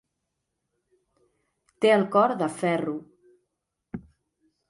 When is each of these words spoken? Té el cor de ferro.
Té 1.85 1.91
el 1.97 2.07
cor 2.17 2.33
de 2.41 2.47
ferro. 2.61 2.95